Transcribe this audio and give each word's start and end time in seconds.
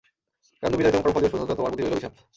কারণ 0.59 0.71
তুমি 0.73 0.79
বিতাড়িত 0.79 0.95
এবং 0.99 1.05
কর্মফল 1.13 1.21
দিবস 1.29 1.33
পর্যন্ত 1.33 1.53
তোমার 1.57 1.71
প্রতি 1.71 1.81
রইল 1.81 1.93
অভিশাপ। 1.95 2.13